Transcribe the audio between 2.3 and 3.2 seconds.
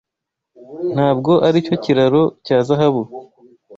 cya Zahabu?